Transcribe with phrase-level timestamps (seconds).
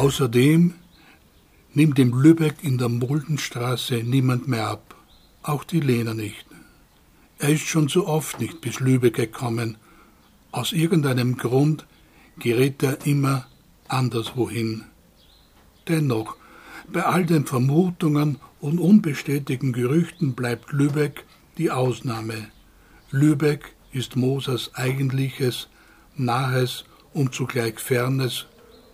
[0.00, 0.72] Außerdem
[1.74, 4.94] nimmt dem Lübeck in der Muldenstraße niemand mehr ab,
[5.42, 6.46] auch die Lena nicht.
[7.38, 9.76] Er ist schon so oft nicht bis Lübeck gekommen.
[10.52, 11.86] Aus irgendeinem Grund
[12.38, 13.46] gerät er immer
[13.88, 14.84] anderswohin.
[15.86, 16.34] Dennoch,
[16.90, 21.26] bei all den Vermutungen und unbestätigten Gerüchten bleibt Lübeck
[21.58, 22.48] die Ausnahme.
[23.10, 25.68] Lübeck ist Mosers eigentliches,
[26.16, 28.46] nahes und zugleich fernes,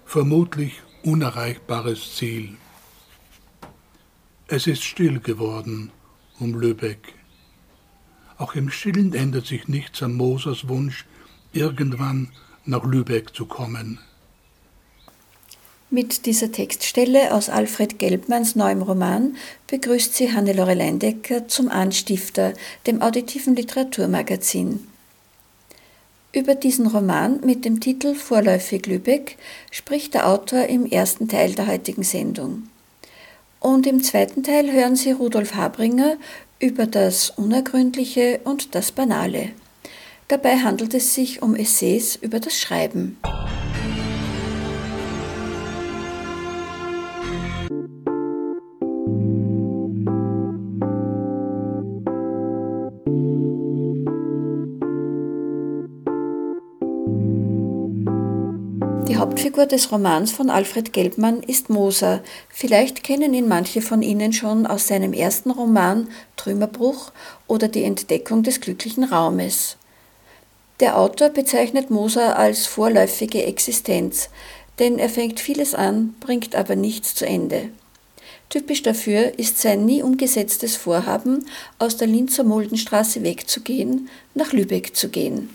[0.05, 2.57] vermutlich unerreichbares Ziel.
[4.49, 5.93] Es ist still geworden
[6.41, 7.15] um Lübeck.
[8.39, 11.07] Auch im Stillen ändert sich nichts an Mosers Wunsch,
[11.53, 12.33] irgendwann
[12.65, 14.01] nach Lübeck zu kommen.
[15.91, 19.37] Mit dieser Textstelle aus Alfred Gelbmanns neuem Roman
[19.69, 22.53] begrüßt sie Hannelore Leindecker zum Anstifter,
[22.89, 24.89] dem auditiven Literaturmagazin.
[26.37, 29.39] Über diesen Roman mit dem Titel Vorläufig Lübeck
[29.71, 32.69] spricht der Autor im ersten Teil der heutigen Sendung.
[33.59, 36.19] Und im zweiten Teil hören Sie Rudolf Habringer
[36.61, 39.49] über das Unergründliche und das Banale.
[40.29, 43.17] Dabei handelt es sich um Essays über das Schreiben.
[59.47, 62.21] Hauptfigur des Romans von Alfred Gelbmann ist Moser.
[62.49, 67.13] Vielleicht kennen ihn manche von Ihnen schon aus seinem ersten Roman Trümmerbruch
[67.47, 69.77] oder Die Entdeckung des glücklichen Raumes.
[70.81, 74.31] Der Autor bezeichnet Moser als vorläufige Existenz,
[74.81, 77.69] denn er fängt vieles an, bringt aber nichts zu Ende.
[78.49, 81.47] Typisch dafür ist sein nie umgesetztes Vorhaben,
[81.79, 85.51] aus der Linzer Muldenstraße wegzugehen, nach Lübeck zu gehen.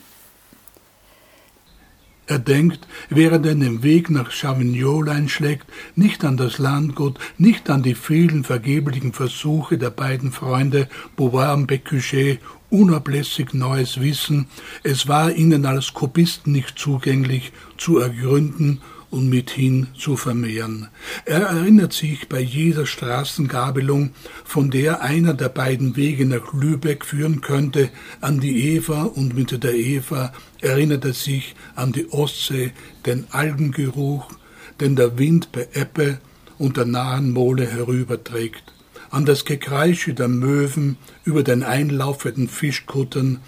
[2.32, 7.84] Er denkt, während er den Weg nach Chavignol einschlägt, nicht an das Landgut, nicht an
[7.84, 10.88] die vielen vergeblichen Versuche der beiden Freunde
[11.18, 14.48] Beauvoir und Bécuchet, unablässig neues Wissen,
[14.82, 18.80] es war ihnen als Kopisten nicht zugänglich, zu ergründen
[19.12, 20.88] und mithin zu vermehren.
[21.26, 24.12] Er erinnert sich bei jeder Straßengabelung,
[24.44, 27.90] von der einer der beiden Wege nach Lübeck führen könnte,
[28.22, 32.72] an die Eva und mit der Eva erinnert er sich an die Ostsee,
[33.06, 34.32] den Algengeruch,
[34.80, 36.20] den der Wind bei Ebbe
[36.58, 38.64] und der nahen Mole herüberträgt,
[39.10, 43.40] an das Gekreische der Möwen über den einlaufenden Fischkuttern,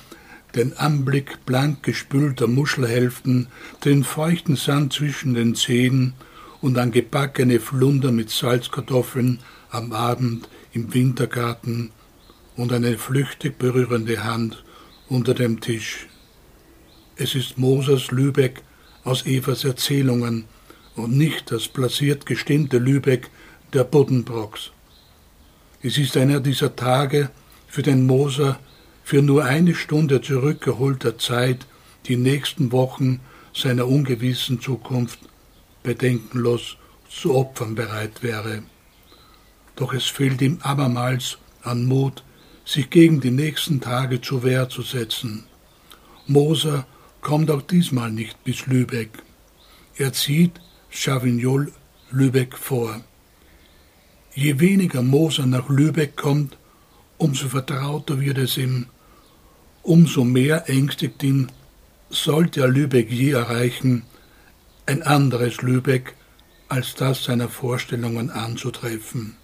[0.56, 3.48] den Anblick blank gespülter Muschelhälften,
[3.86, 6.14] den feuchten Sand zwischen den Zehen
[6.62, 11.92] und an gebackene Flunder mit Salzkartoffeln am Abend im Wintergarten
[12.56, 14.64] und eine flüchtig berührende Hand
[15.10, 16.08] unter dem Tisch.
[17.16, 18.62] Es ist Mosers Lübeck
[19.04, 20.46] aus Evas Erzählungen
[20.96, 23.30] und nicht das blasiert gestimmte Lübeck
[23.74, 24.72] der Buddenbrocks.
[25.82, 27.30] Es ist einer dieser Tage,
[27.68, 28.60] für den Moser
[29.04, 31.68] für nur eine Stunde zurückgeholter Zeit
[32.06, 33.20] die nächsten Wochen
[33.54, 35.20] seiner ungewissen Zukunft
[35.84, 36.78] bedenkenlos
[37.10, 38.64] zu opfern bereit wäre.
[39.76, 42.24] Doch es fehlt ihm abermals an Mut,
[42.66, 45.46] sich gegen die nächsten Tage zur Wehr zu setzen.
[46.28, 46.86] Moser
[47.22, 49.10] kommt auch diesmal nicht bis Lübeck.
[49.96, 50.60] Er zieht
[50.90, 51.72] Chavignol
[52.12, 53.02] Lübeck vor.
[54.34, 56.58] Je weniger Moser nach Lübeck kommt,
[57.24, 58.88] umso vertrauter wird es ihm,
[59.82, 61.50] umso mehr ängstigt ihn,
[62.10, 64.04] sollte er Lübeck je erreichen,
[64.86, 66.16] ein anderes Lübeck
[66.68, 69.38] als das seiner Vorstellungen anzutreffen.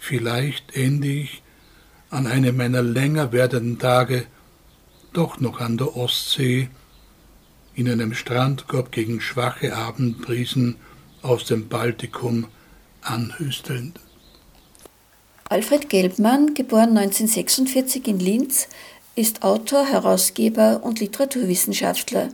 [0.00, 1.42] Vielleicht ende ich
[2.10, 4.26] an einem meiner länger werdenden Tage
[5.12, 6.68] doch noch an der Ostsee,
[7.74, 10.76] in einem Strandkorb gegen schwache Abendbrisen
[11.22, 12.48] aus dem Baltikum
[13.02, 14.00] anhüstelnd.
[15.50, 18.68] Alfred Gelbmann, geboren 1946 in Linz,
[19.14, 22.28] ist Autor, Herausgeber und Literaturwissenschaftler.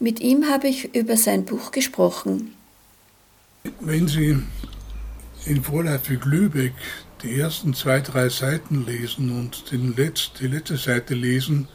[0.00, 2.56] Mit ihm habe ich über sein Buch gesprochen.
[3.78, 4.36] Wenn Sie
[5.46, 6.74] in Vorläufig Lübeck
[7.22, 11.68] die ersten zwei, drei Seiten lesen und den Letz-, die letzte Seite lesen,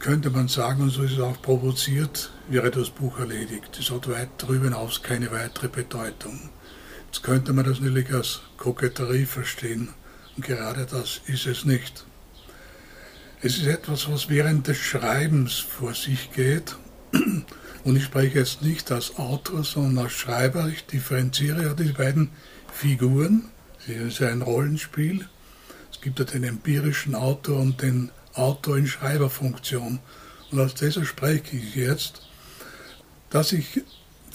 [0.00, 3.78] könnte man sagen, und so ist es auch provoziert, wäre das Buch erledigt.
[3.80, 6.50] Es hat weit darüber hinaus keine weitere Bedeutung.
[7.08, 9.88] Jetzt könnte man das natürlich als Koketterie verstehen.
[10.36, 12.04] Und gerade das ist es nicht.
[13.40, 16.76] Es ist etwas, was während des Schreibens vor sich geht.
[17.84, 20.68] Und ich spreche jetzt nicht als Autor, sondern als Schreiber.
[20.68, 22.30] Ich differenziere ja die beiden
[22.72, 23.44] Figuren.
[23.86, 25.26] Es ist ja ein Rollenspiel.
[25.90, 30.00] Es gibt ja den empirischen Autor und den Autor in Schreiberfunktion.
[30.50, 32.28] Und als dieser spreche ich jetzt,
[33.30, 33.82] dass ich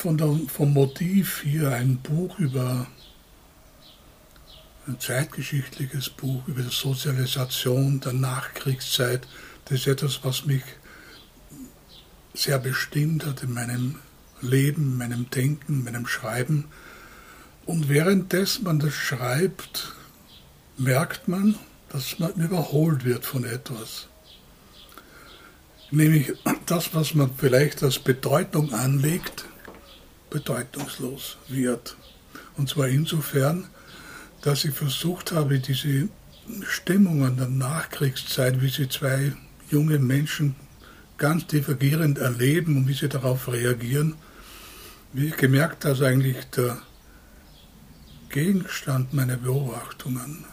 [0.03, 2.88] von der, vom Motiv hier ein Buch über
[4.85, 9.25] ein zeitgeschichtliches Buch über die Sozialisation der Nachkriegszeit,
[9.63, 10.63] das ist etwas, was mich
[12.33, 13.95] sehr bestimmt hat in meinem
[14.41, 16.65] Leben, in meinem Denken, in meinem Schreiben.
[17.65, 19.94] Und währenddessen man das schreibt,
[20.77, 21.55] merkt man,
[21.88, 24.09] dass man überholt wird von etwas.
[25.91, 26.33] Nämlich
[26.65, 29.45] das, was man vielleicht als Bedeutung anlegt,
[30.33, 31.95] bedeutungslos wird.
[32.57, 33.68] Und zwar insofern,
[34.41, 36.09] dass ich versucht habe, diese
[36.68, 39.33] Stimmungen der Nachkriegszeit, wie sie zwei
[39.69, 40.56] junge Menschen
[41.18, 44.15] ganz divergierend erleben und wie sie darauf reagieren,
[45.13, 46.79] wie ich gemerkt habe, dass eigentlich der
[48.29, 50.45] Gegenstand meiner Beobachtungen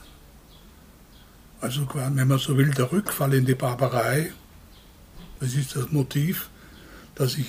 [1.60, 4.32] also wenn man so will, der Rückfall in die Barbarei,
[5.40, 6.48] das ist das Motiv,
[7.14, 7.48] dass ich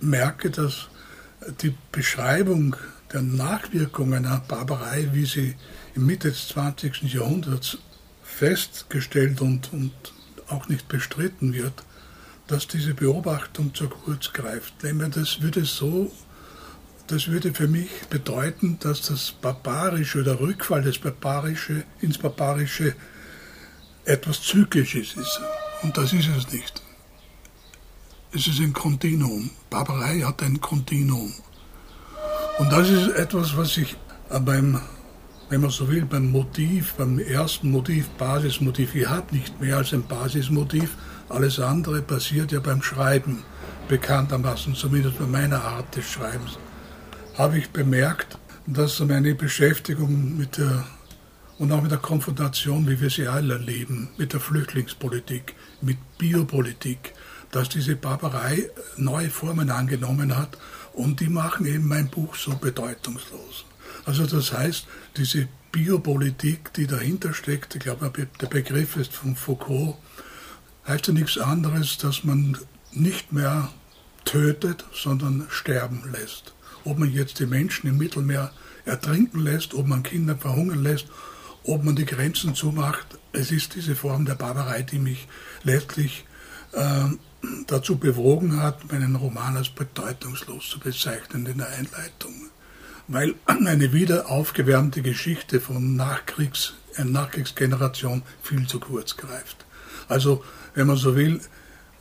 [0.00, 0.88] merke, dass
[1.62, 2.76] die Beschreibung
[3.12, 5.56] der Nachwirkungen einer Barbarei, wie sie
[5.94, 7.02] im Mitte des 20.
[7.12, 7.78] Jahrhunderts
[8.22, 9.92] festgestellt und, und
[10.48, 11.84] auch nicht bestritten wird,
[12.46, 14.74] dass diese Beobachtung zu kurz greift.
[14.82, 16.10] Das würde so
[17.08, 22.94] das würde für mich bedeuten, dass das Barbarische oder Rückfall des Barbarische ins Barbarische
[24.04, 25.40] etwas Zyklisches ist.
[25.82, 26.82] Und das ist es nicht.
[28.30, 29.50] Es ist ein Kontinuum.
[29.70, 31.32] Barbarei hat ein Kontinuum.
[32.58, 33.96] Und das ist etwas, was ich
[34.44, 34.80] beim,
[35.48, 39.94] wenn man so will, beim Motiv, beim ersten Motiv, Basismotiv, ich habe nicht mehr als
[39.94, 40.96] ein Basismotiv.
[41.30, 43.42] Alles andere passiert ja beim Schreiben,
[43.88, 46.58] bekanntermaßen, zumindest bei meiner Art des Schreibens
[47.38, 48.36] habe ich bemerkt,
[48.66, 50.84] dass meine Beschäftigung mit der
[51.58, 57.14] und auch mit der Konfrontation, wie wir sie alle erleben, mit der Flüchtlingspolitik, mit Biopolitik,
[57.50, 60.58] dass diese Barbarei neue Formen angenommen hat
[60.92, 63.64] und die machen eben mein Buch so bedeutungslos.
[64.04, 64.86] Also das heißt,
[65.16, 68.10] diese Biopolitik, die dahinter steckt, ich glaube,
[68.40, 69.96] der Begriff ist von Foucault,
[70.86, 72.58] heißt ja nichts anderes, dass man
[72.92, 73.68] nicht mehr
[74.24, 76.54] tötet, sondern sterben lässt
[76.88, 78.52] ob man jetzt die Menschen im Mittelmeer
[78.84, 81.06] ertrinken lässt, ob man Kinder verhungern lässt,
[81.64, 83.18] ob man die Grenzen zumacht.
[83.32, 85.28] Es ist diese Form der Barbarei, die mich
[85.62, 86.24] letztlich
[87.66, 92.50] dazu bewogen hat, meinen Roman als bedeutungslos zu bezeichnen in der Einleitung.
[93.06, 99.64] Weil eine wieder aufgewärmte Geschichte von Nachkriegs, einer Nachkriegsgeneration viel zu kurz greift.
[100.08, 100.42] Also,
[100.74, 101.40] wenn man so will,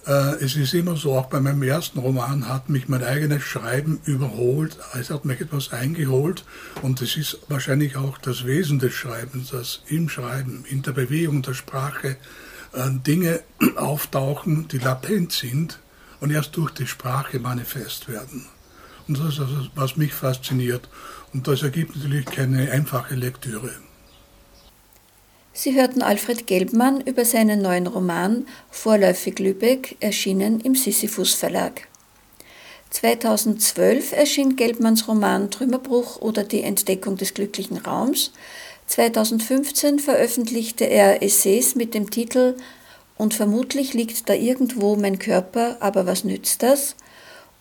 [0.06, 4.00] äh, es ist immer so, auch bei meinem ersten Roman hat mich mein eigenes Schreiben
[4.06, 6.46] überholt, es hat mich etwas eingeholt
[6.82, 11.42] und es ist wahrscheinlich auch das Wesen des Schreibens, dass im Schreiben, in der Bewegung
[11.42, 12.16] der Sprache äh,
[12.76, 13.42] Dinge
[13.76, 15.80] auftauchen, die latent sind
[16.20, 18.48] und erst durch die Sprache manifest werden.
[19.08, 20.90] Und das ist das, was mich fasziniert.
[21.34, 23.72] Und das ergibt natürlich keine einfache Lektüre.
[25.54, 31.88] Sie hörten Alfred Gelbmann über seinen neuen Roman Vorläufig Lübeck, erschienen im Sisyphus Verlag.
[32.92, 38.32] 2012 erschien Gelbmanns Roman Trümmerbruch oder die Entdeckung des glücklichen Raums.
[38.88, 42.56] 2015 veröffentlichte er Essays mit dem Titel
[43.18, 46.96] Und vermutlich liegt da irgendwo mein Körper, aber was nützt das?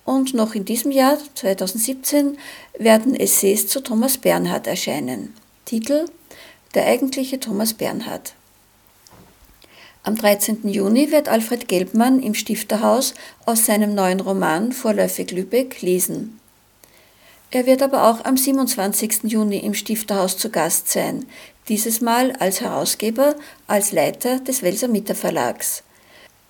[0.04, 2.38] Und noch in diesem Jahr, 2017,
[2.78, 5.34] werden Essays zu Thomas Bernhard erscheinen.
[5.64, 6.06] Titel
[6.74, 8.34] der eigentliche Thomas Bernhard.
[10.02, 10.68] Am 13.
[10.68, 13.14] Juni wird Alfred Gelbmann im Stifterhaus
[13.46, 16.35] aus seinem neuen Roman Vorläufig Lübeck lesen.
[17.56, 19.22] Er wird aber auch am 27.
[19.22, 21.24] Juni im Stifterhaus zu Gast sein,
[21.70, 23.34] dieses Mal als Herausgeber,
[23.66, 25.82] als Leiter des Welser Mitter Verlags.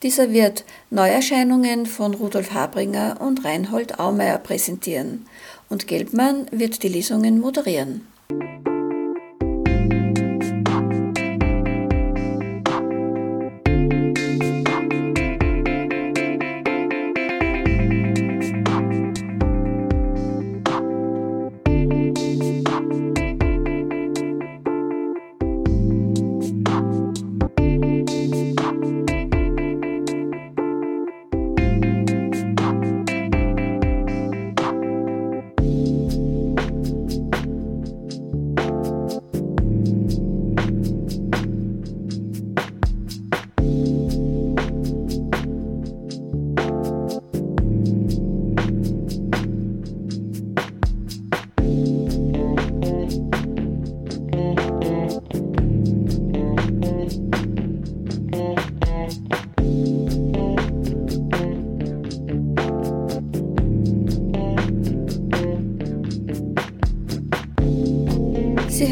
[0.02, 5.26] Dieser wird Neuerscheinungen von Rudolf Habringer und Reinhold Aumeier präsentieren
[5.68, 8.08] und Gelbmann wird die Lesungen moderieren.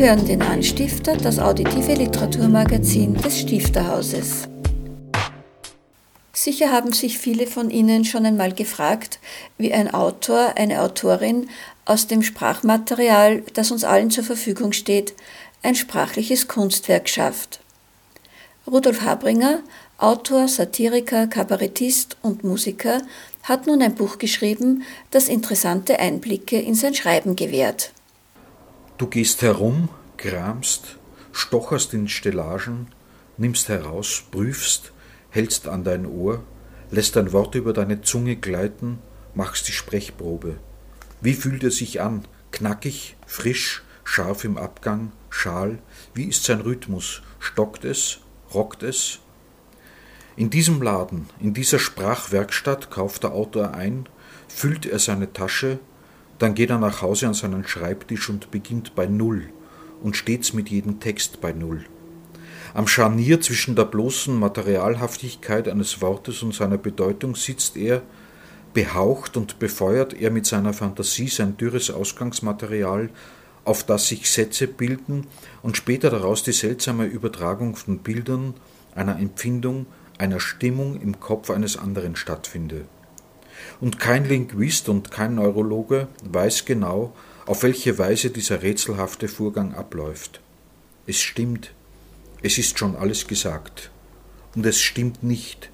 [0.04, 4.46] Hören den Anstifter, das auditive Literaturmagazin des Stifterhauses.
[6.34, 9.18] Sicher haben sich viele von Ihnen schon einmal gefragt,
[9.56, 11.48] wie ein Autor, eine Autorin
[11.86, 15.14] aus dem Sprachmaterial, das uns allen zur Verfügung steht,
[15.62, 17.60] ein sprachliches Kunstwerk schafft.
[18.70, 19.60] Rudolf Habringer,
[19.96, 23.00] Autor, Satiriker, Kabarettist und Musiker,
[23.42, 24.82] hat nun ein Buch geschrieben,
[25.12, 27.93] das interessante Einblicke in sein Schreiben gewährt.
[28.96, 30.98] Du gehst herum, kramst,
[31.32, 32.86] stocherst in Stellagen,
[33.36, 34.92] nimmst heraus, prüfst,
[35.30, 36.44] hältst an dein Ohr,
[36.92, 39.00] lässt ein Wort über deine Zunge gleiten,
[39.34, 40.58] machst die Sprechprobe.
[41.20, 42.24] Wie fühlt er sich an?
[42.52, 45.80] Knackig, frisch, scharf im Abgang, schal?
[46.14, 47.22] Wie ist sein Rhythmus?
[47.40, 48.20] Stockt es?
[48.54, 49.18] Rockt es?
[50.36, 54.08] In diesem Laden, in dieser Sprachwerkstatt kauft der Autor ein,
[54.46, 55.80] füllt er seine Tasche,
[56.38, 59.50] dann geht er nach Hause an seinen Schreibtisch und beginnt bei Null
[60.02, 61.84] und stets mit jedem Text bei Null.
[62.74, 68.02] Am Scharnier zwischen der bloßen Materialhaftigkeit eines Wortes und seiner Bedeutung sitzt er,
[68.72, 73.10] behaucht und befeuert er mit seiner Fantasie sein dürres Ausgangsmaterial,
[73.64, 75.26] auf das sich Sätze bilden
[75.62, 78.54] und später daraus die seltsame Übertragung von Bildern,
[78.94, 79.86] einer Empfindung,
[80.18, 82.86] einer Stimmung im Kopf eines anderen stattfinde.
[83.80, 87.12] Und kein Linguist und kein Neurologe weiß genau,
[87.46, 90.40] auf welche Weise dieser rätselhafte Vorgang abläuft.
[91.06, 91.72] Es stimmt,
[92.42, 93.90] es ist schon alles gesagt.
[94.54, 95.70] Und es stimmt nicht.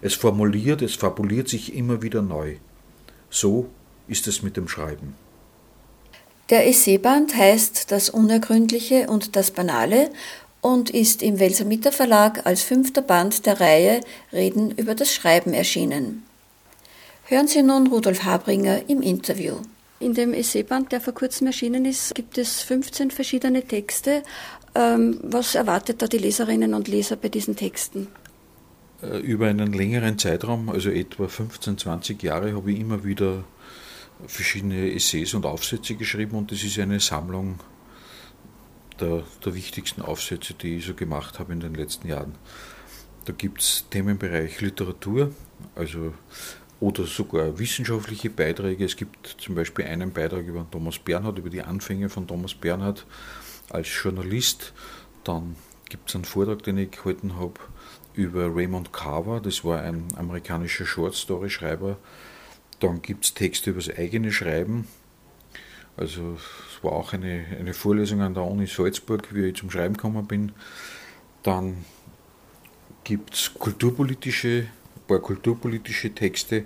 [0.00, 2.56] Es formuliert, es fabuliert sich immer wieder neu.
[3.30, 3.68] So
[4.08, 5.14] ist es mit dem Schreiben.
[6.50, 10.10] Der Essayband heißt Das Unergründliche und das Banale
[10.60, 14.00] und ist im Welser Verlag als fünfter Band der Reihe
[14.32, 16.24] Reden über das Schreiben erschienen.
[17.32, 19.54] Hören Sie nun Rudolf Habringer im Interview.
[20.00, 24.22] In dem Essayband, der vor kurzem erschienen ist, gibt es 15 verschiedene Texte.
[24.74, 28.08] Ähm, was erwartet da die Leserinnen und Leser bei diesen Texten?
[29.00, 33.44] Äh, über einen längeren Zeitraum, also etwa 15, 20 Jahre, habe ich immer wieder
[34.26, 37.60] verschiedene Essays und Aufsätze geschrieben und das ist eine Sammlung
[39.00, 42.34] der, der wichtigsten Aufsätze, die ich so gemacht habe in den letzten Jahren.
[43.24, 45.32] Da gibt es Themenbereich Literatur,
[45.74, 46.12] also
[46.82, 48.84] oder sogar wissenschaftliche Beiträge.
[48.84, 53.06] Es gibt zum Beispiel einen Beitrag über Thomas Bernhard, über die Anfänge von Thomas Bernhard
[53.70, 54.72] als Journalist.
[55.22, 55.54] Dann
[55.88, 57.54] gibt es einen Vortrag, den ich gehalten habe
[58.14, 61.98] über Raymond Carver, das war ein amerikanischer Short-Story-Schreiber.
[62.80, 64.88] Dann gibt es Texte über das eigene Schreiben.
[65.96, 69.94] Also es war auch eine, eine Vorlesung an der Uni Salzburg, wie ich zum Schreiben
[69.94, 70.50] gekommen bin.
[71.44, 71.84] Dann
[73.04, 74.66] gibt es kulturpolitische
[75.06, 76.64] paar kulturpolitische Texte.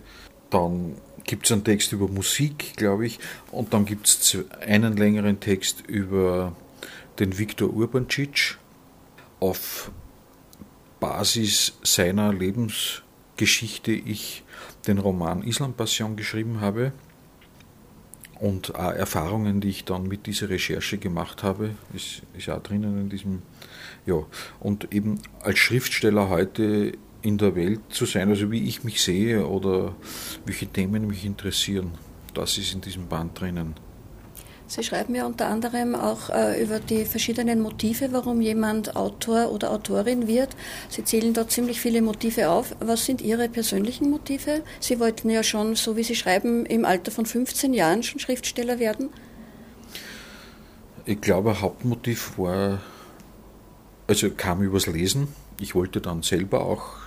[0.50, 3.18] Dann gibt es einen Text über Musik, glaube ich.
[3.50, 6.54] Und dann gibt es einen längeren Text über
[7.18, 8.58] den Viktor Urbancic
[9.40, 9.90] auf
[11.00, 14.44] Basis seiner Lebensgeschichte ich
[14.86, 16.92] den Roman Islam Passion geschrieben habe
[18.38, 23.00] und auch Erfahrungen, die ich dann mit dieser Recherche gemacht habe, ist, ist auch drinnen
[23.00, 23.42] in diesem,
[24.04, 24.24] ja.
[24.60, 26.92] Und eben als Schriftsteller heute
[27.26, 29.94] in der Welt zu sein, also wie ich mich sehe oder
[30.44, 31.90] welche Themen mich interessieren.
[32.34, 33.74] Das ist in diesem Band drinnen.
[34.68, 39.70] Sie schreiben ja unter anderem auch äh, über die verschiedenen Motive, warum jemand Autor oder
[39.72, 40.50] Autorin wird.
[40.88, 42.74] Sie zählen da ziemlich viele Motive auf.
[42.80, 44.62] Was sind Ihre persönlichen Motive?
[44.80, 48.78] Sie wollten ja schon, so wie Sie schreiben, im Alter von 15 Jahren schon Schriftsteller
[48.80, 49.10] werden.
[51.04, 52.80] Ich glaube, Hauptmotiv war,
[54.08, 55.28] also kam übers Lesen.
[55.60, 57.05] Ich wollte dann selber auch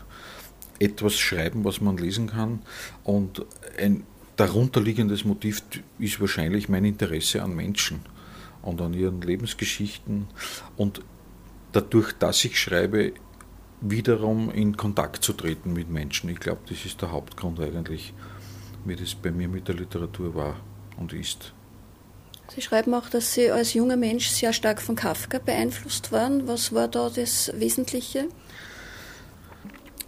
[0.79, 2.62] etwas schreiben, was man lesen kann.
[3.03, 3.45] Und
[3.77, 4.03] ein
[4.36, 5.62] darunterliegendes Motiv
[6.00, 8.00] ist wahrscheinlich mein Interesse an Menschen
[8.62, 10.27] und an ihren Lebensgeschichten.
[10.77, 11.01] Und
[11.71, 13.13] dadurch, dass ich schreibe,
[13.81, 16.29] wiederum in Kontakt zu treten mit Menschen.
[16.29, 18.13] Ich glaube, das ist der Hauptgrund eigentlich,
[18.86, 20.55] wie das bei mir mit der Literatur war
[20.98, 21.53] und ist.
[22.53, 26.48] Sie schreiben auch, dass Sie als junger Mensch sehr stark von Kafka beeinflusst waren.
[26.48, 28.27] Was war da das Wesentliche?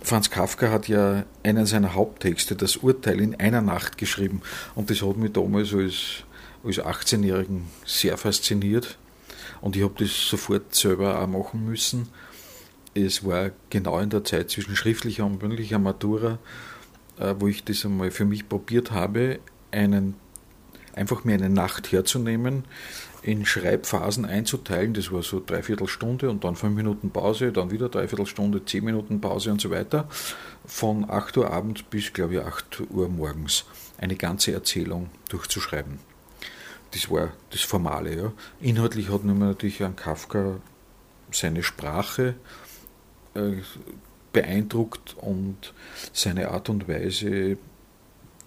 [0.03, 4.41] Franz Kafka hat ja einen seiner Haupttexte, das Urteil, in einer Nacht geschrieben.
[4.75, 6.24] Und das hat mich damals als,
[6.63, 8.98] als 18-Jährigen sehr fasziniert.
[9.62, 12.10] Und ich habe das sofort selber auch machen müssen.
[12.93, 16.39] Es war genau in der Zeit zwischen schriftlicher und mündlicher Matura,
[17.20, 19.39] äh, wo ich das einmal für mich probiert habe,
[19.72, 20.15] einen,
[20.93, 22.65] einfach mir eine Nacht herzunehmen,
[23.24, 24.94] in Schreibphasen einzuteilen.
[24.94, 28.84] Das war so dreiviertel Stunde und dann fünf Minuten Pause, dann wieder dreiviertel Stunde, zehn
[28.84, 30.08] Minuten Pause und so weiter.
[30.66, 33.66] Von 8 Uhr abends bis, glaube ich, 8 Uhr morgens
[33.98, 36.00] eine ganze Erzählung durchzuschreiben.
[36.92, 38.16] das war das Formale.
[38.16, 38.34] Ja.
[38.60, 40.60] Inhaltlich hat natürlich an Kafka
[41.32, 42.36] seine Sprache
[43.34, 43.58] äh,
[44.34, 45.74] beeindruckt und
[46.13, 47.58] seine Art und Weise,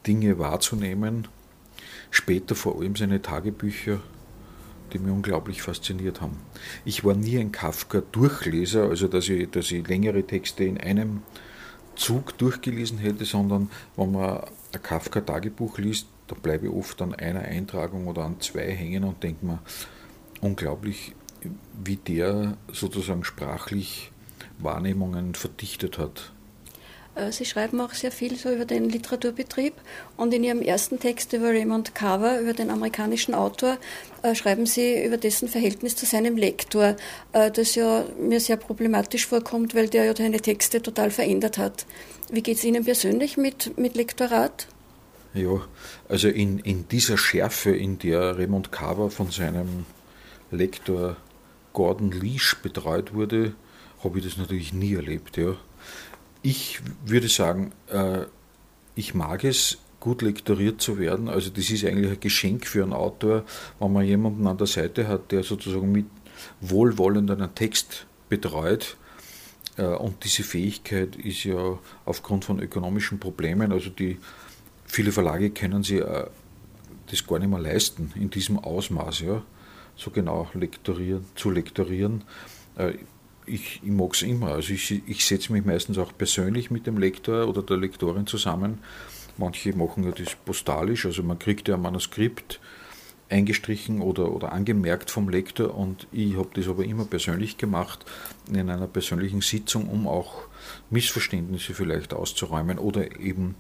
[0.07, 1.29] Dinge wahrzunehmen.
[2.11, 4.01] Später vor allem seine Tagebücher,
[4.95, 6.39] die mich unglaublich fasziniert haben.
[6.85, 11.23] Ich war nie ein Kafka-Durchleser, also dass ich, dass ich längere Texte in einem
[11.97, 17.43] Zug durchgelesen hätte, sondern wenn man ein Kafka-Tagebuch liest, da bleibe ich oft an einer
[17.43, 19.59] Eintragung oder an zwei hängen und denke mir,
[20.41, 21.15] unglaublich,
[21.83, 24.11] wie der sozusagen sprachlich
[24.59, 26.33] Wahrnehmungen verdichtet hat.
[27.15, 29.75] Äh, Sie schreiben auch sehr viel so über den Literaturbetrieb
[30.17, 33.79] und in Ihrem ersten Text über Raymond Carver, über den amerikanischen Autor,
[34.23, 36.97] äh, schreiben Sie über dessen Verhältnis zu seinem Lektor,
[37.33, 41.87] äh, das ja mir sehr problematisch vorkommt, weil der ja seine Texte total verändert hat.
[42.31, 44.69] Wie geht es Ihnen persönlich mit, mit Lektorat?
[45.35, 45.61] Ja,
[46.09, 49.85] also in, in dieser Schärfe, in der Raymond Carver von seinem
[50.53, 51.17] Lektor
[51.73, 53.55] Gordon Leash betreut wurde,
[54.05, 55.37] habe ich das natürlich nie erlebt.
[55.37, 55.57] Ja.
[56.47, 58.27] Ich würde sagen, äh,
[58.95, 61.31] ich mag es, gut lektoriert zu werden.
[61.31, 63.45] Also das ist eigentlich ein Geschenk für einen Autor,
[63.79, 66.05] wenn man jemanden an der Seite hat, der sozusagen mit
[66.61, 68.99] wohlwollend einen Text betreut.
[69.79, 74.19] Äh, und diese Fähigkeit ist ja aufgrund von ökonomischen Problemen, also die
[74.85, 76.27] viele Verlage können sich äh,
[77.11, 79.43] das gar nicht mehr leisten in diesem Ausmaß, ja,
[79.97, 82.23] so genau lektorieren, zu lektorieren.
[83.47, 84.49] Ich, ich mag es immer.
[84.49, 88.79] Also ich, ich setze mich meistens auch persönlich mit dem Lektor oder der Lektorin zusammen.
[89.37, 92.61] Manche machen ja das postalisch, also man kriegt ja ein Manuskript
[93.29, 98.05] eingestrichen oder, oder angemerkt vom Lektor und ich habe das aber immer persönlich gemacht,
[98.49, 100.43] in einer persönlichen Sitzung, um auch
[100.91, 103.57] Missverständnisse vielleicht auszuräumen oder eben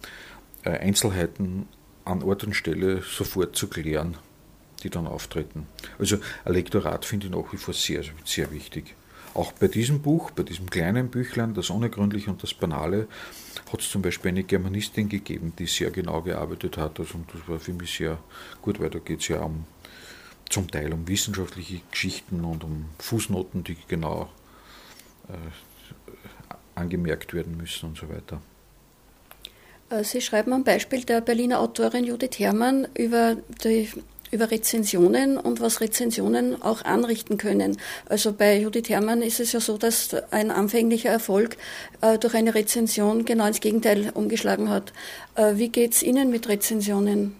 [0.64, 1.66] äh, Einzelheiten
[2.04, 4.16] an Ort und Stelle sofort zu klären,
[4.82, 5.66] die dann auftreten.
[5.98, 8.94] Also ein Lektorat finde ich nach wie vor sehr, sehr wichtig.
[9.34, 13.08] Auch bei diesem Buch, bei diesem kleinen Büchlein, das Unergründliche und das Banale,
[13.72, 17.00] hat es zum Beispiel eine Germanistin gegeben, die sehr genau gearbeitet hat.
[17.00, 18.18] Also, und das war für mich sehr
[18.62, 19.64] gut, weil da geht es ja um,
[20.48, 24.30] zum Teil um wissenschaftliche Geschichten und um Fußnoten, die genau
[25.28, 25.32] äh,
[26.76, 28.40] angemerkt werden müssen und so weiter.
[29.90, 33.88] Äh, Sie schreiben am Beispiel der Berliner Autorin Judith Herrmann über die
[34.30, 37.76] über Rezensionen und was Rezensionen auch anrichten können.
[38.06, 41.56] Also bei Judith Herrmann ist es ja so, dass ein anfänglicher Erfolg
[42.00, 44.92] äh, durch eine Rezension genau ins Gegenteil umgeschlagen hat.
[45.36, 47.36] Äh, wie geht es Ihnen mit Rezensionen?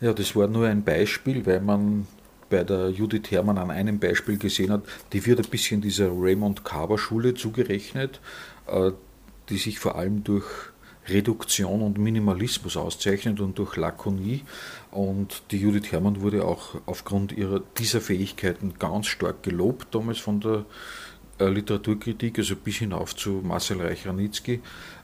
[0.00, 2.06] Ja, das war nur ein Beispiel, weil man
[2.50, 6.64] bei der Judith Herrmann an einem Beispiel gesehen hat, die wird ein bisschen dieser Raymond
[6.64, 8.20] Carver Schule zugerechnet,
[8.66, 8.92] äh,
[9.48, 10.44] die sich vor allem durch
[11.08, 14.42] Reduktion und Minimalismus auszeichnet und durch Lakonie.
[14.96, 20.40] Und die Judith Herrmann wurde auch aufgrund ihrer, dieser Fähigkeiten ganz stark gelobt, damals von
[20.40, 20.64] der
[21.38, 24.62] äh, Literaturkritik, also bis hinauf zu Marcel Reich-Ranitzky.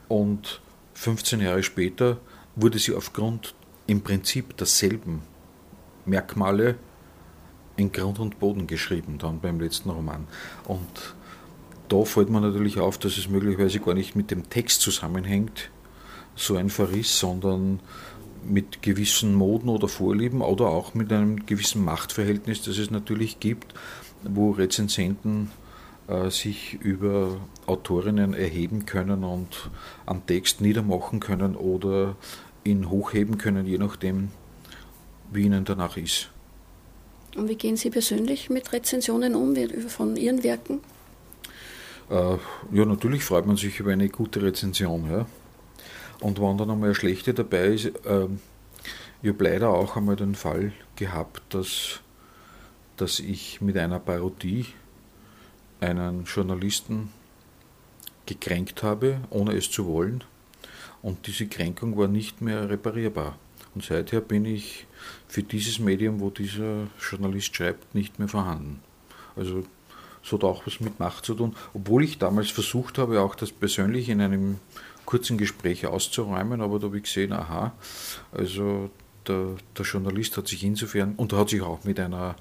[0.08, 0.62] Und
[0.94, 2.16] 15 Jahre später
[2.56, 3.54] wurde sie aufgrund
[3.86, 5.20] im Prinzip derselben
[6.06, 6.76] Merkmale
[7.76, 10.26] in Grund und Boden geschrieben, dann beim letzten Roman.
[10.64, 11.14] Und
[11.90, 15.68] da fällt mir natürlich auf, dass es möglicherweise gar nicht mit dem Text zusammenhängt,
[16.34, 17.80] so ein Verriss, sondern
[18.44, 23.74] mit gewissen Moden oder Vorlieben oder auch mit einem gewissen Machtverhältnis, das es natürlich gibt,
[24.22, 25.50] wo Rezensenten
[26.08, 29.70] äh, sich über Autorinnen erheben können und
[30.06, 32.16] am Text niedermachen können oder
[32.64, 34.28] ihn hochheben können, je nachdem,
[35.32, 36.30] wie ihnen danach ist.
[37.36, 39.56] Und wie gehen Sie persönlich mit Rezensionen um
[39.88, 40.80] von Ihren Werken?
[42.10, 42.36] Äh,
[42.72, 45.10] ja, natürlich freut man sich über eine gute Rezension.
[45.10, 45.26] Ja.
[46.22, 48.28] Und wenn dann einmal eine schlechte dabei ist, äh,
[49.22, 52.00] ich habe leider auch einmal den Fall gehabt, dass,
[52.96, 54.66] dass ich mit einer Parodie
[55.80, 57.10] einen Journalisten
[58.26, 60.22] gekränkt habe, ohne es zu wollen.
[61.02, 63.36] Und diese Kränkung war nicht mehr reparierbar.
[63.74, 64.86] Und seither bin ich
[65.26, 68.80] für dieses Medium, wo dieser Journalist schreibt, nicht mehr vorhanden.
[69.34, 69.64] Also
[70.22, 71.56] so hat auch was mit Macht zu tun.
[71.74, 74.60] Obwohl ich damals versucht habe, auch das persönlich in einem
[75.04, 77.72] kurzen Gespräch auszuräumen, aber da habe ich gesehen, aha,
[78.32, 78.90] also
[79.26, 82.36] der, der Journalist hat sich insofern, und hat sich auch mit, einer,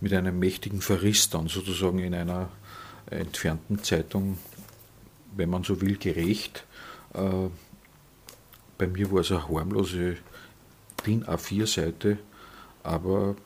[0.00, 2.48] mit einem mächtigen Verriss dann sozusagen in einer
[3.10, 4.38] entfernten Zeitung,
[5.36, 6.64] wenn man so will, gerecht.
[7.14, 7.48] Äh,
[8.76, 10.16] bei mir war es eine harmlose
[11.06, 12.18] DIN A4-Seite,
[12.82, 13.36] aber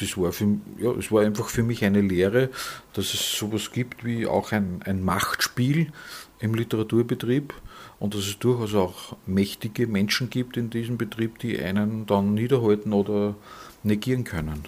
[0.00, 2.50] das war, für, ja, es war einfach für mich eine Lehre,
[2.92, 5.92] dass es sowas gibt wie auch ein, ein Machtspiel
[6.38, 7.52] im Literaturbetrieb
[8.00, 12.92] und dass es durchaus auch mächtige Menschen gibt in diesem Betrieb, die einen dann niederhalten
[12.92, 13.34] oder
[13.82, 14.64] negieren können.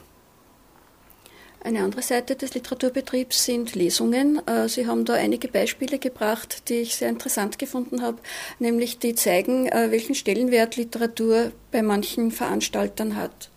[1.62, 4.40] Eine andere Seite des Literaturbetriebs sind Lesungen.
[4.46, 8.18] Äh, Sie haben da einige Beispiele gebracht, die ich sehr interessant gefunden habe,
[8.58, 13.50] nämlich die zeigen, äh, welchen Stellenwert Literatur bei manchen Veranstaltern hat.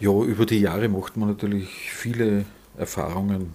[0.00, 3.54] Ja, über die Jahre macht man natürlich viele Erfahrungen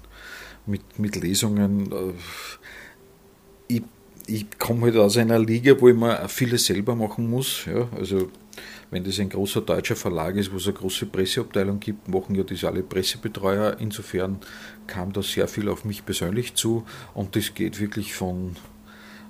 [0.65, 1.91] mit, mit Lesungen.
[1.91, 2.13] Äh,
[3.67, 3.83] ich,
[4.27, 7.65] ich komme halt aus einer Liga, wo ich mir vieles selber machen muss.
[7.65, 8.29] Ja, also
[8.91, 12.43] wenn das ein großer deutscher Verlag ist, wo es eine große Presseabteilung gibt, machen ja
[12.43, 13.77] das alle Pressebetreuer.
[13.79, 14.39] Insofern
[14.85, 18.55] kam da sehr viel auf mich persönlich zu und das geht wirklich von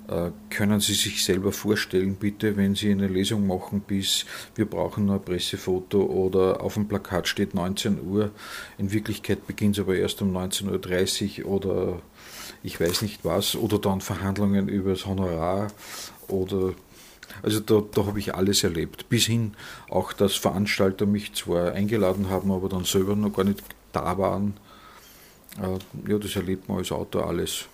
[0.08, 5.06] äh, können Sie sich selber vorstellen, bitte, wenn Sie eine Lesung machen, bis wir brauchen
[5.06, 8.30] nur ein Pressefoto oder auf dem Plakat steht 19 Uhr.
[8.78, 12.02] In Wirklichkeit beginnt es aber erst um 19.30 Uhr oder
[12.62, 13.56] ich weiß nicht was.
[13.56, 15.68] Oder dann Verhandlungen über das Honorar
[16.28, 16.74] oder
[17.42, 19.08] also da, da habe ich alles erlebt.
[19.08, 19.54] Bis hin
[19.90, 24.54] auch, dass Veranstalter mich zwar eingeladen haben, aber dann selber noch gar nicht da waren.
[25.60, 27.66] Äh, ja, das erlebt man als Autor alles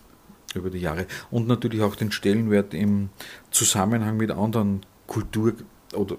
[0.55, 1.07] über die Jahre.
[1.31, 3.11] Und natürlich auch den Stellenwert im
[3.51, 5.55] Zusammenhang mit anderen Kultur-
[5.94, 6.16] oder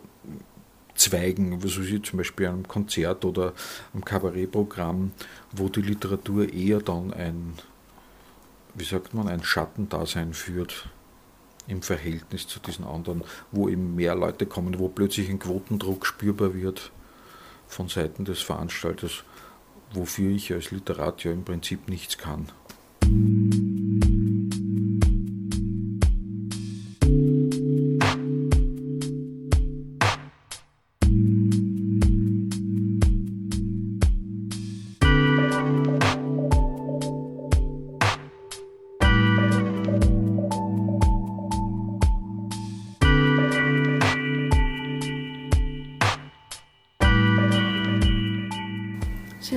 [0.95, 3.53] Zweigen, was weiß ich, zum Beispiel einem Konzert oder
[3.93, 5.11] einem Kabarettprogramm,
[5.51, 7.53] wo die Literatur eher dann ein,
[8.75, 10.89] wie sagt man, ein Schattendasein führt
[11.67, 16.53] im Verhältnis zu diesen anderen, wo eben mehr Leute kommen, wo plötzlich ein Quotendruck spürbar
[16.53, 16.91] wird
[17.67, 19.23] von Seiten des Veranstalters,
[19.93, 22.51] wofür ich als Literat ja im Prinzip nichts kann.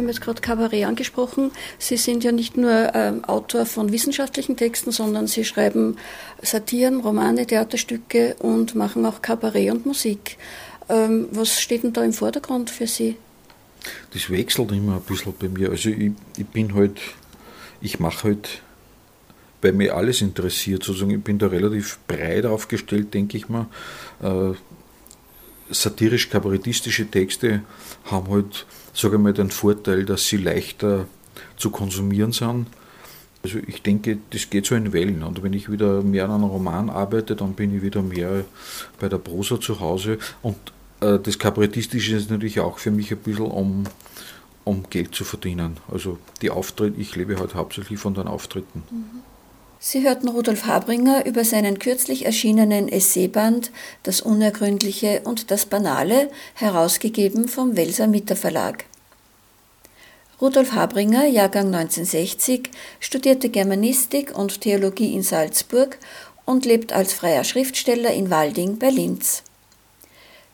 [0.06, 1.50] Gerade Kabarett angesprochen.
[1.78, 5.96] Sie sind ja nicht nur ähm, Autor von wissenschaftlichen Texten, sondern Sie schreiben
[6.42, 10.38] Satiren, Romane, Theaterstücke und machen auch Kabarett und Musik.
[10.88, 13.16] Ähm, was steht denn da im Vordergrund für Sie?
[14.12, 15.70] Das wechselt immer ein bisschen bei mir.
[15.70, 17.00] Also ich, ich bin halt,
[17.80, 18.62] ich mache halt
[19.60, 20.82] bei mir alles interessiert.
[20.82, 21.10] Sozusagen.
[21.10, 23.66] Ich bin da relativ breit aufgestellt, denke ich mal.
[24.22, 24.54] Äh,
[25.70, 27.62] satirisch-kabarettistische Texte
[28.04, 28.66] haben halt
[28.98, 31.06] sage ich mal, den Vorteil, dass sie leichter
[31.56, 32.66] zu konsumieren sind.
[33.44, 35.22] Also ich denke, das geht so in Wellen.
[35.22, 38.44] Und wenn ich wieder mehr an einem Roman arbeite, dann bin ich wieder mehr
[38.98, 40.18] bei der Prosa zu Hause.
[40.42, 40.56] Und
[41.00, 43.84] äh, das Kabarettistische ist natürlich auch für mich ein bisschen, um,
[44.64, 45.76] um Geld zu verdienen.
[45.90, 48.82] Also die Auftritte, ich lebe halt hauptsächlich von den Auftritten.
[48.90, 49.22] Mhm.
[49.80, 53.70] Sie hörten Rudolf Habringer über seinen kürzlich erschienenen Essayband
[54.02, 58.86] Das Unergründliche und das Banale, herausgegeben vom Welser Mitter Verlag.
[60.40, 65.98] Rudolf Habringer, Jahrgang 1960, studierte Germanistik und Theologie in Salzburg
[66.44, 69.44] und lebt als freier Schriftsteller in Walding bei Linz.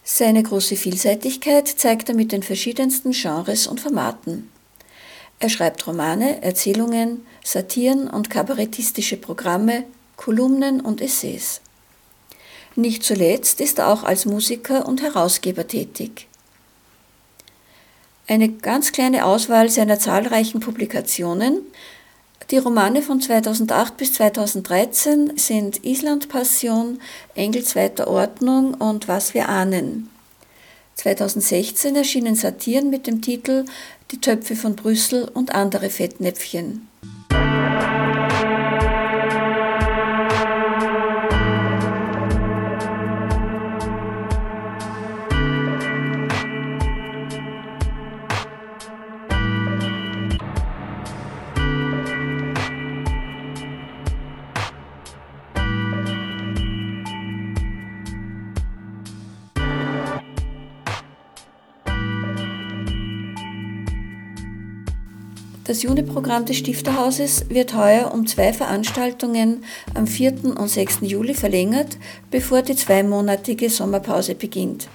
[0.03, 4.51] Seine große Vielseitigkeit zeigt er mit den verschiedensten Genres und Formaten.
[5.39, 9.85] Er schreibt Romane, Erzählungen, Satiren und kabarettistische Programme,
[10.17, 11.61] Kolumnen und Essays.
[12.75, 16.27] Nicht zuletzt ist er auch als Musiker und Herausgeber tätig.
[18.27, 21.61] Eine ganz kleine Auswahl seiner zahlreichen Publikationen.
[22.51, 26.99] Die Romane von 2008 bis 2013 sind Island Passion,
[27.35, 30.09] Engel zweiter Ordnung und Was wir ahnen.
[30.95, 33.67] 2016 erschienen Satiren mit dem Titel
[34.11, 36.89] Die Töpfe von Brüssel und andere Fettnäpfchen.
[38.35, 38.64] Thank you.
[65.75, 70.57] Das Juniprogramm des Stifterhauses wird heuer um zwei Veranstaltungen am 4.
[70.57, 70.99] und 6.
[71.01, 71.97] Juli verlängert,
[72.31, 74.87] bevor die zweimonatige Sommerpause beginnt.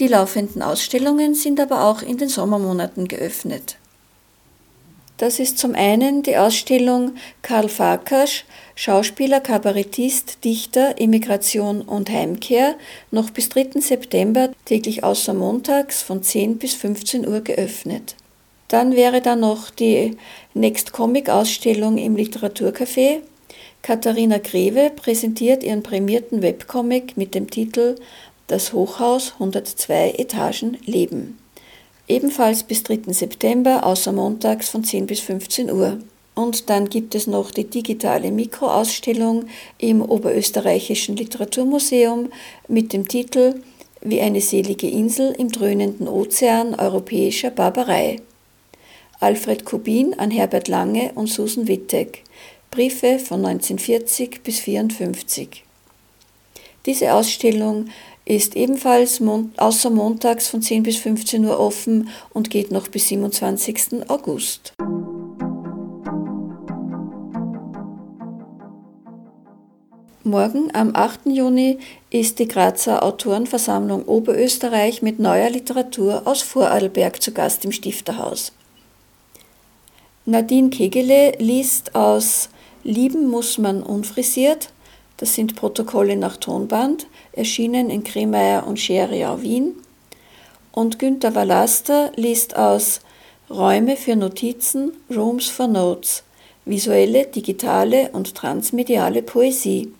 [0.00, 3.76] Die laufenden Ausstellungen sind aber auch in den Sommermonaten geöffnet.
[5.18, 8.44] Das ist zum einen die Ausstellung Karl Farkasch,
[8.74, 12.74] Schauspieler, Kabarettist, Dichter, Immigration und Heimkehr,
[13.12, 13.80] noch bis 3.
[13.80, 18.16] September täglich außer montags von 10 bis 15 Uhr geöffnet.
[18.68, 20.16] Dann wäre da noch die
[20.54, 23.20] Next Comic Ausstellung im Literaturcafé.
[23.82, 27.94] Katharina Greve präsentiert ihren prämierten Webcomic mit dem Titel
[28.48, 31.38] Das Hochhaus 102 Etagen Leben.
[32.08, 33.12] Ebenfalls bis 3.
[33.12, 35.98] September, außer montags von 10 bis 15 Uhr.
[36.34, 39.46] Und dann gibt es noch die digitale Mikroausstellung
[39.78, 42.30] im Oberösterreichischen Literaturmuseum
[42.68, 43.60] mit dem Titel
[44.02, 48.20] Wie eine selige Insel im dröhnenden Ozean europäischer Barbarei.
[49.18, 52.22] Alfred Kubin an Herbert Lange und Susan Wittek.
[52.70, 55.64] Briefe von 1940 bis 1954.
[56.84, 57.86] Diese Ausstellung
[58.26, 59.22] ist ebenfalls
[59.56, 64.08] außer montags von 10 bis 15 Uhr offen und geht noch bis 27.
[64.08, 64.74] August.
[70.22, 71.26] Morgen am 8.
[71.26, 71.78] Juni
[72.10, 78.52] ist die Grazer Autorenversammlung Oberösterreich mit neuer Literatur aus Vorarlberg zu Gast im Stifterhaus.
[80.28, 82.48] Nadine Kegele liest aus
[82.82, 84.70] Lieben muss man unfrisiert,
[85.18, 89.76] das sind Protokolle nach Tonband, erschienen in Kremeyer und Scheriau Wien.
[90.72, 93.02] Und Günter Wallaster liest aus
[93.48, 96.24] Räume für Notizen, Rooms for Notes,
[96.64, 99.92] visuelle, digitale und transmediale Poesie.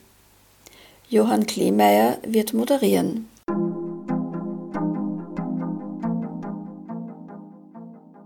[1.08, 3.28] Johann Kleemeyer wird moderieren.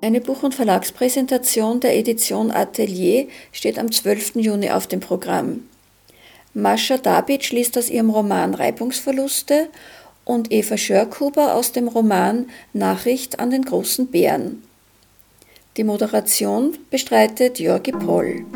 [0.02, 4.36] Eine Buch- und Verlagspräsentation der Edition Atelier steht am 12.
[4.36, 5.68] Juni auf dem Programm.
[6.54, 9.68] Mascha Dabic liest aus ihrem Roman Reibungsverluste
[10.24, 14.62] und Eva Schörkuber aus dem Roman Nachricht an den großen Bären.
[15.76, 18.46] Die Moderation bestreitet Jörgi Poll.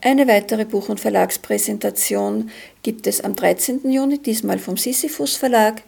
[0.00, 2.50] Eine weitere Buch- und Verlagspräsentation
[2.82, 3.90] gibt es am 13.
[3.90, 5.82] Juni, diesmal vom Sisyphus Verlag.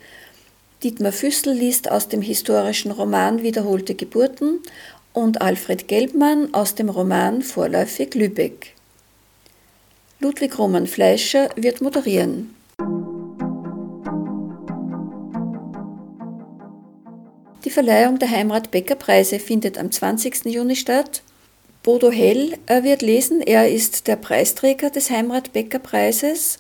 [0.83, 4.61] Dietmar Füssel liest aus dem historischen Roman Wiederholte Geburten
[5.13, 8.73] und Alfred Gelbmann aus dem Roman Vorläufig Lübeck.
[10.21, 12.55] Ludwig Roman Fleischer wird moderieren.
[17.67, 20.47] Die Verleihung der Heimrat-Becker-Preise findet am 20.
[20.47, 21.23] Juni statt.
[21.83, 26.59] Bodo Hell wird lesen, er ist der Preisträger des Heimrat-Becker-Preises.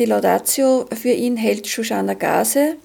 [0.00, 2.76] Die Laudatio für ihn hält Shoshana Gase,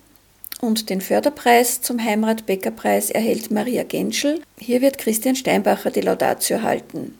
[0.61, 4.41] und den Förderpreis zum Heimrat-Becker-Preis erhält Maria Genschel.
[4.59, 7.17] Hier wird Christian Steinbacher die Laudatio halten.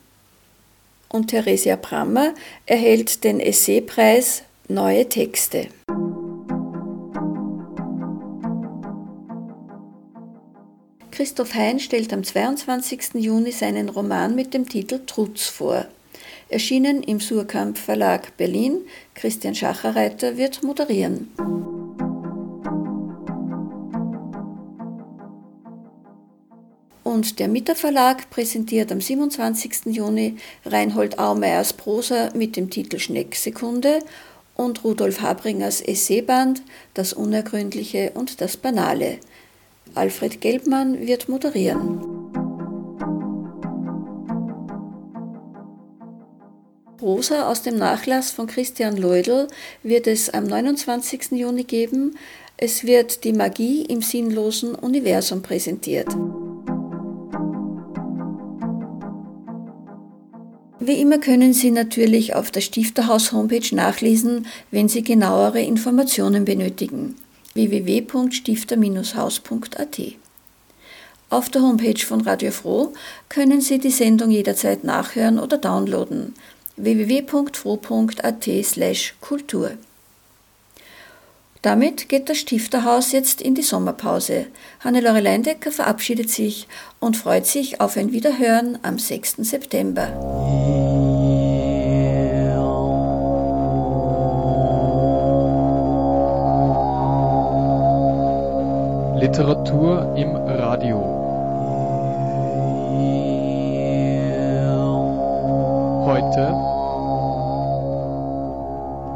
[1.10, 2.34] Und Theresia Brammer
[2.66, 5.68] erhält den Essaypreis Neue Texte.
[11.10, 13.16] Christoph Hein stellt am 22.
[13.16, 15.86] Juni seinen Roman mit dem Titel Trutz vor.
[16.48, 18.82] Erschienen im Surkamp Verlag Berlin.
[19.14, 21.32] Christian Schacherreiter wird moderieren.
[27.22, 29.96] Und der Mitter Verlag präsentiert am 27.
[29.96, 34.00] Juni Reinhold Aumeyers Prosa mit dem Titel Schnecksekunde
[34.56, 36.64] und Rudolf Habringers Essayband
[36.96, 39.20] Das Unergründliche und das Banale.
[39.94, 42.00] Alfred Gelbmann wird moderieren.
[46.98, 49.48] Prosa aus dem Nachlass von Christian Leudl
[49.84, 51.34] wird es am 29.
[51.34, 52.18] Juni geben.
[52.58, 56.08] Es wird die Magie im sinnlosen Universum präsentiert.
[60.92, 67.16] Wie immer können Sie natürlich auf der Stifterhaus-Homepage nachlesen, wenn Sie genauere Informationen benötigen.
[67.54, 70.02] www.stifter-haus.at
[71.30, 72.92] Auf der Homepage von Radio Froh
[73.30, 76.36] können Sie die Sendung jederzeit nachhören oder downloaden.
[76.76, 79.72] www.froh.at/kultur
[81.62, 84.48] damit geht das Stifterhaus jetzt in die Sommerpause.
[84.80, 86.68] Hannelore Leindecker verabschiedet sich
[87.00, 89.38] und freut sich auf ein Wiederhören am 6.
[89.38, 90.08] September.
[99.22, 100.98] Literatur im Radio.
[106.08, 106.72] Heute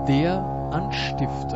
[0.07, 0.37] der
[0.71, 1.54] Anstifter.